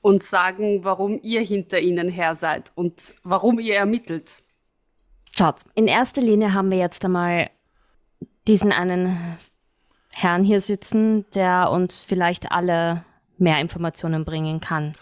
[0.00, 4.42] und sagen, warum ihr hinter ihnen her seid und warum ihr ermittelt.
[5.30, 7.50] Schaut, in erster Linie haben wir jetzt einmal
[8.48, 9.38] diesen einen
[10.14, 13.04] Herrn hier sitzen, der uns vielleicht alle
[13.38, 14.94] mehr Informationen bringen kann.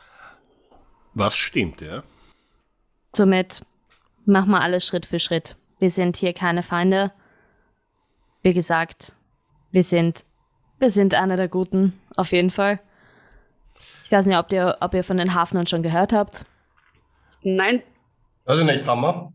[1.15, 2.03] Was stimmt, ja?
[3.15, 3.63] Somit
[4.25, 5.57] machen wir alles Schritt für Schritt.
[5.79, 7.13] Wir sind hier keine Feinde.
[8.43, 9.15] Wie gesagt,
[9.71, 10.25] wir sind,
[10.79, 12.81] wir sind einer der Guten, auf jeden Fall.
[14.05, 16.45] Ich weiß nicht, ob ihr, ob ihr von den Hafnern schon gehört habt.
[17.43, 17.83] Nein.
[18.45, 19.33] Also nicht, Hammer.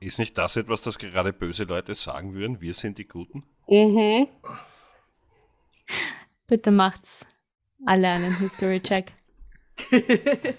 [0.00, 2.60] Ist nicht das etwas, das gerade böse Leute sagen würden?
[2.60, 3.44] Wir sind die Guten?
[3.68, 4.28] Mhm.
[6.46, 7.26] Bitte macht's
[7.86, 9.12] alle einen History-Check.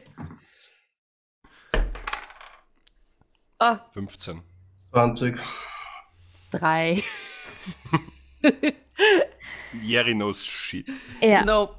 [3.64, 3.78] oh.
[3.94, 4.42] 15.
[4.92, 5.40] 20.
[6.52, 7.04] 3.
[9.84, 10.86] Jerry knows shit.
[11.22, 11.44] Ja.
[11.46, 11.76] Nope.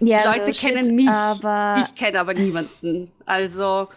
[0.00, 1.08] Ja, Die Leute no kennen shit, mich.
[1.08, 3.10] Aber Ich kenne aber niemanden.
[3.26, 3.88] Also,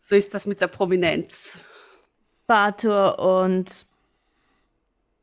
[0.00, 1.58] so ist das mit der Prominenz.
[2.46, 3.86] Bartur und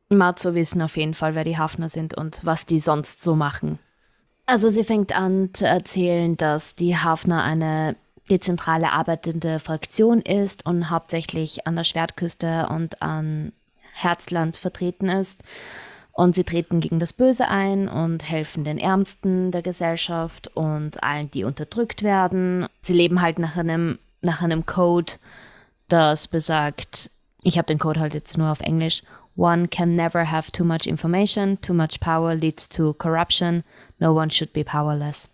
[0.08, 3.78] Matzo wissen auf jeden Fall, wer die Hafner sind und was die sonst so machen.
[4.44, 7.96] Also sie fängt an zu erzählen, dass die Hafner eine
[8.30, 13.52] dezentrale arbeitende Fraktion ist und hauptsächlich an der Schwertküste und an
[13.92, 15.42] Herzland vertreten ist.
[16.12, 21.30] Und sie treten gegen das Böse ein und helfen den Ärmsten der Gesellschaft und allen,
[21.30, 22.66] die unterdrückt werden.
[22.82, 25.14] Sie leben halt nach einem, nach einem Code,
[25.88, 27.10] das besagt,
[27.42, 29.02] ich habe den Code halt jetzt nur auf Englisch,
[29.34, 33.64] One can never have too much information, too much power leads to corruption,
[33.98, 35.30] no one should be powerless.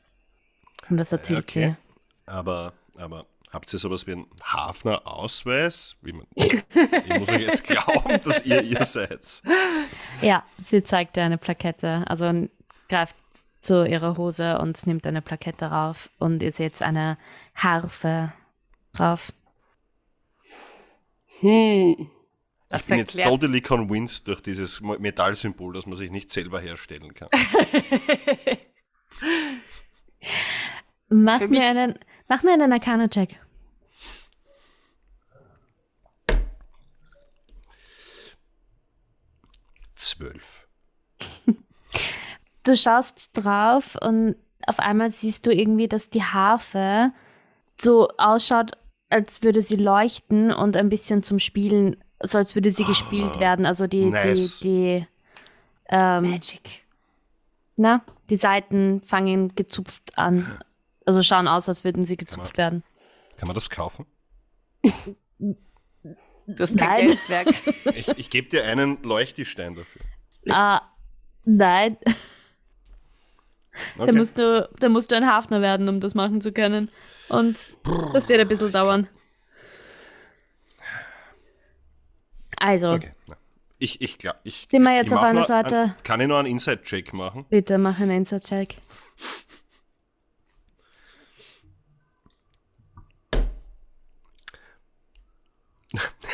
[0.89, 1.77] Und das erzählt okay.
[1.77, 2.31] sie.
[2.31, 5.97] Aber, aber habt ihr sowas wie einen Hafner-Ausweis?
[6.03, 6.15] ich
[7.19, 9.43] muss euch jetzt glauben, dass ihr ihr seid.
[10.21, 12.49] Ja, sie zeigt dir eine Plakette, also
[12.89, 13.17] greift
[13.61, 17.19] zu ihrer Hose und nimmt eine Plakette rauf und ihr seht eine
[17.55, 18.33] Harfe
[18.93, 19.33] drauf.
[21.41, 22.11] Hm.
[22.69, 23.27] Das ich bin erklärt.
[23.27, 27.29] jetzt totally convinced durch dieses Metallsymbol, dass man sich nicht selber herstellen kann.
[31.09, 33.41] mach, mir einen, mach mir einen Arcana-Check.
[39.95, 40.67] Zwölf.
[42.65, 44.37] Du schaust drauf und
[44.67, 47.13] auf einmal siehst du irgendwie, dass die Harfe
[47.81, 48.73] so ausschaut,
[49.09, 53.41] als würde sie leuchten und ein bisschen zum Spielen so als würde sie gespielt ah,
[53.41, 53.67] werden.
[53.67, 54.61] Also die, nice.
[54.61, 55.07] die, die
[55.89, 56.85] ähm, Magic.
[57.77, 60.59] Na, die Seiten fangen gezupft an.
[61.09, 62.85] Also schauen aus, als würden sie gezupft kann man, werden.
[63.39, 64.05] Kann man das kaufen?
[64.83, 67.49] Du hast kein Geldzwerg.
[67.95, 70.03] Ich, ich gebe dir einen Leuchtstein dafür.
[70.51, 70.83] Ah,
[71.47, 71.97] nein.
[73.97, 74.07] Okay.
[74.07, 76.91] Da, musst du, da musst du ein Hafner werden, um das machen zu können.
[77.31, 77.71] Und
[78.13, 79.09] das wird ein bisschen dauern.
[82.59, 82.91] Also.
[82.91, 83.13] Okay.
[83.79, 84.69] Ich, ich glaube, ich.
[84.71, 85.79] Sind wir jetzt auf einer Seite?
[85.79, 87.47] Ein, kann ich noch einen Inside-Check machen?
[87.49, 88.77] Bitte mach einen Inside-Check.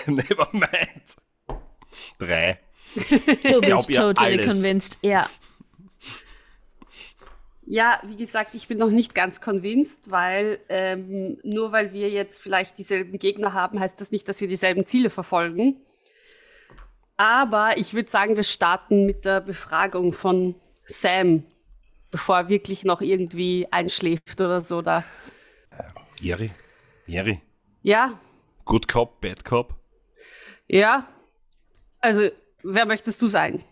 [0.11, 1.17] Never mind.
[2.19, 2.61] Drei.
[2.95, 4.47] Du bist totally alles.
[4.47, 5.29] convinced, ja.
[7.67, 12.43] Ja, wie gesagt, ich bin noch nicht ganz convinced, weil ähm, nur weil wir jetzt
[12.43, 15.77] vielleicht dieselben Gegner haben, heißt das nicht, dass wir dieselben Ziele verfolgen.
[17.17, 21.45] Aber ich würde sagen, wir starten mit der Befragung von Sam,
[22.11, 25.05] bevor er wirklich noch irgendwie einschläft oder so da.
[26.21, 26.51] Jerry?
[27.07, 27.41] Jerry?
[27.83, 28.19] Ja?
[28.65, 29.75] Good Cop, Bad Cop?
[30.67, 31.09] Ja.
[32.01, 32.29] Also,
[32.63, 33.65] wer möchtest du sein?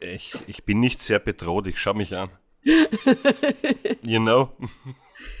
[0.00, 2.30] Ich, ich bin nicht sehr bedroht, ich schau mich an.
[4.04, 4.52] you know?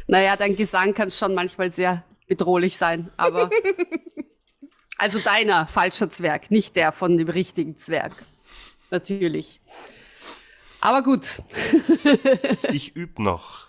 [0.06, 3.50] Naja, dein Gesang kann schon manchmal sehr bedrohlich sein, aber
[5.00, 8.12] Also deiner falscher Zwerg, nicht der von dem richtigen Zwerg.
[8.90, 9.62] Natürlich.
[10.82, 11.42] Aber gut.
[12.70, 13.68] ich übe noch.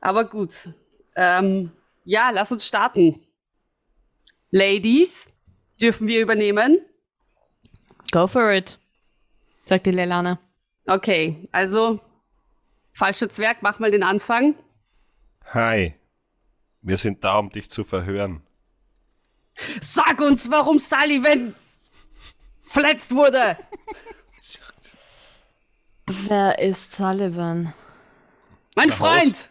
[0.00, 0.70] Aber gut.
[1.14, 1.70] Ähm,
[2.02, 3.24] ja, lass uns starten.
[4.56, 5.34] Ladies,
[5.82, 6.80] Dürfen wir übernehmen?
[8.10, 8.78] Go for it,
[9.66, 10.38] sagt die Lelana.
[10.86, 12.00] Okay, also
[12.94, 14.54] falscher Zwerg, mach mal den Anfang.
[15.52, 15.94] Hi,
[16.80, 18.40] wir sind da, um dich zu verhören.
[19.82, 21.54] Sag uns, warum Sullivan
[22.62, 23.58] verletzt wurde.
[26.06, 27.74] Wer ist Sullivan?
[28.74, 29.50] Mein Der Freund.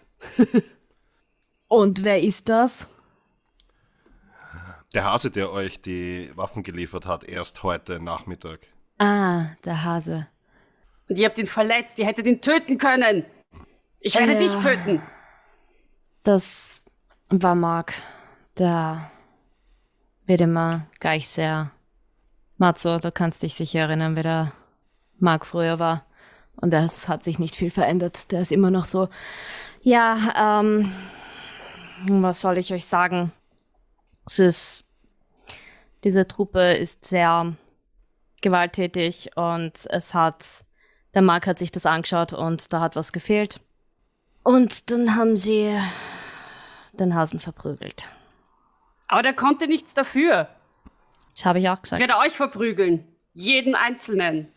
[1.68, 2.88] Und wer ist das?
[4.96, 8.62] Der Hase, der euch die Waffen geliefert hat, erst heute Nachmittag.
[8.98, 10.28] Ah, der Hase.
[11.10, 12.00] Und ihr habt ihn verletzt.
[12.00, 13.26] Ihr hättet ihn töten können.
[14.00, 14.40] Ich werde Ja.
[14.40, 15.02] dich töten.
[16.24, 16.82] Das
[17.30, 17.94] war Mark.
[18.58, 19.12] Der
[20.28, 21.72] wird immer gleich sehr.
[22.58, 24.54] Matzo, du kannst dich sicher erinnern, wie der
[25.20, 26.06] Mark früher war.
[26.56, 28.32] Und das hat sich nicht viel verändert.
[28.32, 29.10] Der ist immer noch so.
[29.82, 30.90] Ja, ähm.
[32.08, 33.34] Was soll ich euch sagen?
[34.26, 34.86] Es ist.
[36.04, 37.56] Diese Truppe ist sehr
[38.42, 40.66] gewalttätig und es hat.
[41.14, 43.62] Der Mark hat sich das angeschaut und da hat was gefehlt.
[44.44, 45.80] Und dann haben sie
[46.94, 48.04] den Hasen verprügelt.
[49.08, 50.50] Aber der konnte nichts dafür.
[51.34, 52.00] Das habe ich auch Ich gesagt.
[52.02, 53.08] werde euch verprügeln.
[53.34, 54.52] Jeden Einzelnen.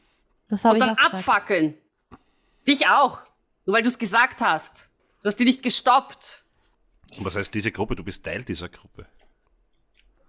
[0.48, 1.14] Das habe Und ich dann auch gesagt.
[1.14, 1.74] abfackeln.
[2.66, 3.22] Dich auch.
[3.64, 4.88] Nur weil du es gesagt hast.
[5.22, 6.44] Du hast die nicht gestoppt.
[7.16, 7.96] Und was heißt diese Gruppe?
[7.96, 9.06] Du bist Teil dieser Gruppe.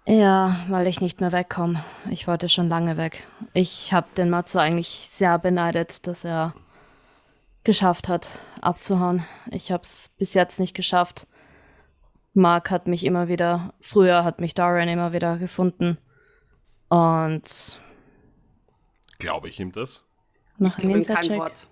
[0.05, 1.83] Ja, weil ich nicht mehr wegkomme.
[2.09, 3.27] Ich wollte schon lange weg.
[3.53, 6.55] Ich habe den Matzo eigentlich sehr beneidet, dass er
[7.63, 9.23] geschafft hat, abzuhauen.
[9.51, 11.27] Ich habe es bis jetzt nicht geschafft.
[12.33, 15.97] Mark hat mich immer wieder, früher hat mich Dorian immer wieder gefunden.
[16.87, 17.79] Und
[19.19, 20.03] Glaube ich ihm das?
[20.55, 21.39] Ich mach einen glaube ihm kein.
[21.39, 21.67] Wort.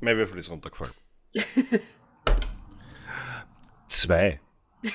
[0.00, 0.94] Mein Würfel ist runtergefallen.
[4.02, 4.40] Zwei.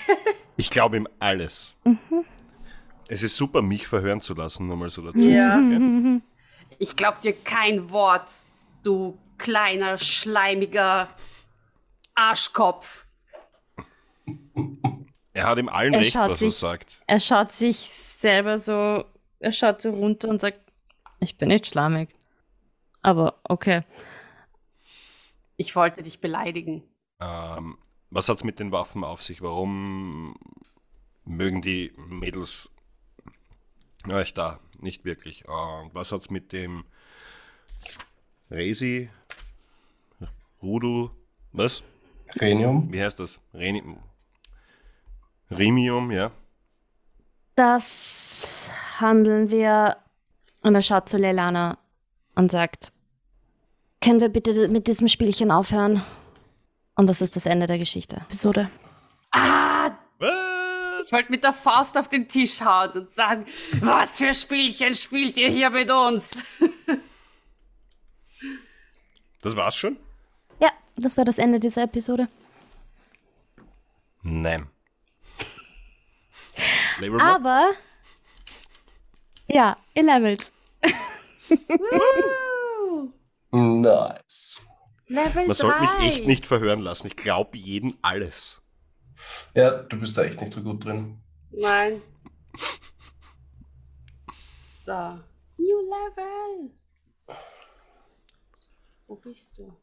[0.60, 1.76] Ich glaube ihm alles.
[3.08, 5.20] Es ist super, mich verhören zu lassen, nur mal so dazu.
[5.30, 5.60] Ja.
[6.80, 8.32] Ich glaub dir kein Wort,
[8.84, 11.10] du kleiner, schleimiger
[12.16, 13.06] Arschkopf.
[15.34, 17.02] Er hat ihm allen Er recht, was er sich- sagt.
[17.08, 19.06] Er schaut sich selber so,
[19.40, 20.60] er schaut so runter und sagt,
[21.20, 22.10] ich bin nicht schlammig.
[23.04, 23.82] Aber okay.
[25.56, 26.84] Ich wollte dich beleidigen.
[27.22, 27.78] Ähm,
[28.18, 29.44] was hat's mit den Waffen auf sich?
[29.44, 30.36] Warum
[31.24, 32.72] mögen die Mädels
[34.10, 35.48] euch da nicht wirklich?
[35.48, 36.84] Und was hat's mit dem
[38.50, 39.12] Resi,
[40.64, 41.12] Rudu,
[41.52, 41.84] was?
[42.42, 42.92] Rhenium.
[42.92, 43.40] Wie heißt das?
[43.54, 43.84] Reni
[45.52, 46.32] Rimium, ja.
[47.54, 49.98] Das handeln wir.
[50.64, 51.78] Und er schaut zu Leilana
[52.34, 52.92] und sagt:
[54.02, 56.02] Können wir bitte mit diesem Spielchen aufhören?
[56.98, 58.18] Und das ist das Ende der Geschichte.
[58.18, 58.70] Episode.
[59.32, 59.92] Ah,
[61.06, 63.46] ich wollte mit der Faust auf den Tisch hauen und sagen,
[63.80, 66.44] was für Spielchen spielt ihr hier mit uns?
[69.44, 69.98] Das war's schon?
[70.60, 72.28] Ja, das war das Ende dieser Episode.
[74.24, 74.68] Nein.
[77.20, 77.72] Aber.
[79.48, 80.52] Ja, ihr Levels.
[83.52, 84.60] Nice.
[85.08, 87.08] Level Man sollte mich echt nicht verhören lassen.
[87.08, 88.62] Ich glaube jeden alles.
[89.56, 91.20] Ja, du bist da echt nicht so gut drin.
[91.52, 92.02] Nein.
[94.70, 95.20] So.
[95.58, 96.72] New Level.
[99.08, 99.74] Wo bist du?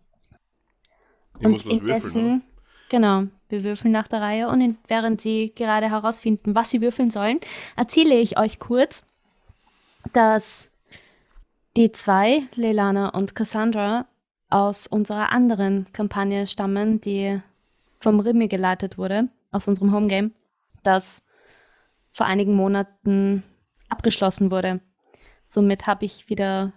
[1.40, 1.78] Ich würfeln.
[1.78, 2.42] indessen,
[2.88, 7.10] genau, wir würfeln nach der Reihe und in, während sie gerade herausfinden, was sie würfeln
[7.10, 7.40] sollen,
[7.76, 9.10] erzähle ich euch kurz,
[10.12, 10.70] dass
[11.76, 14.06] die zwei, Leilana und Cassandra,
[14.54, 17.40] aus unserer anderen Kampagne stammen, die
[17.98, 20.30] vom Rimi geleitet wurde, aus unserem Homegame,
[20.84, 21.24] das
[22.12, 23.42] vor einigen Monaten
[23.88, 24.80] abgeschlossen wurde.
[25.44, 26.72] Somit habe ich wieder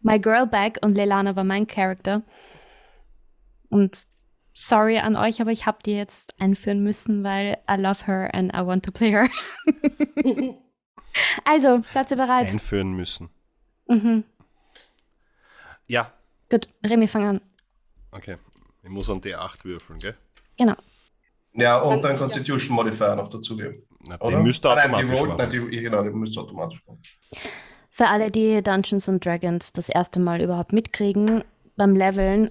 [0.00, 2.20] My Girl back und Leilana war mein Charakter.
[3.68, 4.08] Und
[4.52, 8.52] sorry an euch, aber ich habe die jetzt einführen müssen, weil I love her and
[8.52, 9.28] I want to play her.
[11.44, 12.48] also, seid ihr bereit?
[12.48, 13.30] Einführen müssen.
[13.86, 14.24] Mhm.
[15.86, 16.12] Ja.
[16.50, 17.40] Gut, Remy, fang an.
[18.12, 18.36] Okay.
[18.82, 20.16] Ich muss an D8 würfeln, gell?
[20.58, 20.74] Genau.
[21.52, 23.82] Ja, und Dann- dann Constitution Modifier noch dazugeben.
[24.00, 24.36] Na, Oder?
[24.38, 25.38] den müsst ihr Ah, nein, die automatisch Roll, machen.
[25.38, 27.02] nein, die, genau, die müsst ihr automatisch machen.
[27.90, 31.44] Für alle, die Dungeons and Dragons das erste Mal überhaupt mitkriegen,
[31.76, 32.50] beim Leveln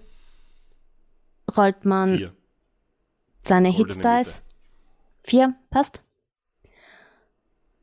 [1.58, 2.34] rollt man Vier.
[3.44, 4.44] seine Hits-Dice.
[5.24, 6.04] Vier, passt.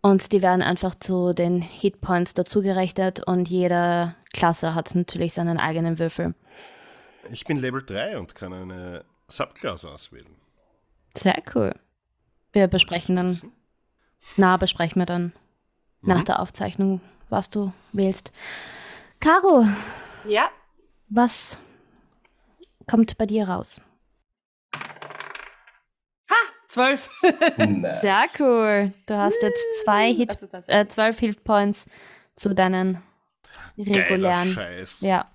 [0.03, 5.99] Und die werden einfach zu den Hitpoints dazugerechnet und jede Klasse hat natürlich seinen eigenen
[5.99, 6.34] Würfel.
[7.30, 10.37] Ich bin Level 3 und kann eine Subklasse auswählen.
[11.14, 11.74] Sehr cool.
[12.53, 13.41] Wir besprechen dann.
[14.37, 15.32] Na, besprechen wir dann
[16.03, 16.09] Mhm.
[16.09, 18.32] nach der Aufzeichnung, was du wählst.
[19.20, 19.66] Caro,
[20.28, 20.51] Ja,
[21.09, 21.59] was
[22.87, 23.80] kommt bei dir raus?
[26.68, 27.09] zwölf.
[27.57, 28.01] Nice.
[28.03, 28.93] Sehr cool.
[29.07, 31.87] Du hast jetzt zwei Hit, Also äh, zwölf Hit Points
[32.34, 33.03] zu deinen
[33.77, 34.49] Geiler regulären.
[34.49, 35.01] Scheiß.
[35.03, 35.27] Ja.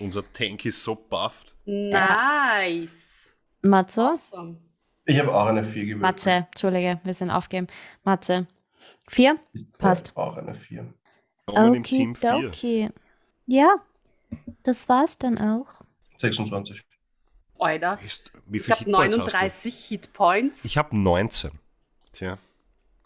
[0.00, 1.54] Unser Tank ist so bufft.
[1.64, 3.34] Nice.
[3.62, 4.10] Matze?
[4.12, 4.58] Awesome.
[5.04, 6.02] Ich habe auch eine 4 gewürfelt.
[6.02, 7.66] Matze, Entschuldige, wir sind aufgeben.
[8.04, 8.46] Matze.
[9.08, 9.38] Vier?
[9.78, 10.08] Passt.
[10.10, 10.94] Ich habe auch eine 4.
[11.48, 12.48] Roman im Team 4.
[12.48, 12.90] Okay.
[13.46, 13.74] Ja,
[14.62, 15.82] das war's dann auch.
[16.18, 16.84] 26.
[17.58, 17.98] Alter.
[18.04, 20.64] Ist, wie Ich habe Hitpoints 39 Hitpoints.
[20.64, 21.50] Ich habe 19.
[22.12, 22.38] Tja.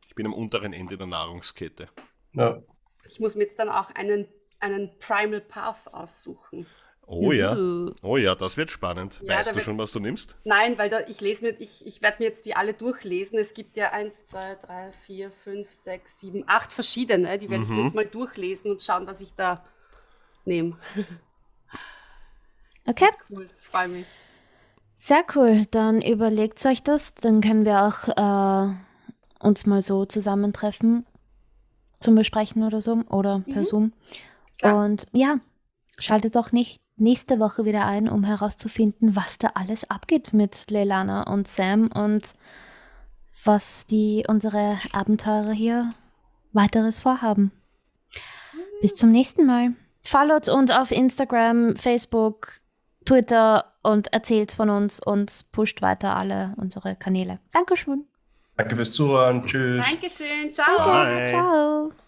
[0.07, 1.89] Ich bin am unteren Ende der Nahrungskette.
[2.33, 2.63] Ja.
[3.09, 4.27] Ich muss mir jetzt dann auch einen,
[4.61, 6.67] einen Primal Path aussuchen.
[7.09, 7.57] Oh ja.
[8.03, 9.21] Oh ja, das wird spannend.
[9.23, 10.35] Ja, weißt du wird- schon, was du nimmst?
[10.43, 13.39] Nein, weil da, ich lese mir, ich, ich werde mir jetzt die alle durchlesen.
[13.39, 17.39] Es gibt ja 1, 2, 3, 4, 5, 6, 7, 8 verschiedene.
[17.39, 17.85] Die werde ich mir Mhm.
[17.85, 19.65] jetzt mal durchlesen und schauen, was ich da
[20.45, 20.77] nehme.
[22.89, 24.07] Okay, Cool, freue mich.
[24.97, 25.67] sehr cool.
[25.73, 27.15] Dann überlegt euch das.
[27.15, 28.75] Dann können wir auch äh,
[29.41, 31.05] uns mal so zusammentreffen
[31.99, 33.93] zum Besprechen oder so oder per Zoom.
[34.59, 34.85] Klar.
[34.85, 35.39] Und ja,
[35.99, 41.25] schaltet auch nicht nächste Woche wieder ein, um herauszufinden, was da alles abgeht mit Leilana
[41.25, 42.35] und Sam und
[43.45, 45.95] was die unsere Abenteurer hier
[46.53, 47.53] weiteres vorhaben.
[48.81, 49.75] Bis zum nächsten Mal.
[50.03, 52.61] Followt uns auf Instagram, Facebook,
[53.05, 57.39] Twitter und erzählt von uns und pusht weiter alle unsere Kanäle.
[57.53, 58.05] Dankeschön.
[58.57, 59.45] Danke fürs Zuhören.
[59.45, 59.87] Tschüss.
[59.89, 60.85] Dankeschön, ciao.
[60.85, 61.27] Bye.
[61.29, 62.06] Ciao.